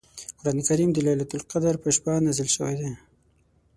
قران 0.39 0.57
کریم 0.67 0.89
د 0.93 0.97
لیلة 1.05 1.25
القدر 1.37 1.75
په 1.83 1.89
شپه 1.95 2.13
نازل 2.25 2.49
شوی 2.55 2.73
دی. 2.79 2.89